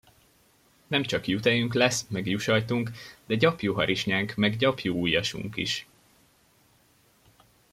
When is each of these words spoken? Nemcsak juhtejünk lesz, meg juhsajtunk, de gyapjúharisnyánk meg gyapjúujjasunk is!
Nemcsak 0.87 1.27
juhtejünk 1.27 1.73
lesz, 1.73 2.05
meg 2.09 2.27
juhsajtunk, 2.27 2.91
de 3.25 3.35
gyapjúharisnyánk 3.35 4.35
meg 4.35 4.55
gyapjúujjasunk 4.55 5.55
is! 5.55 5.87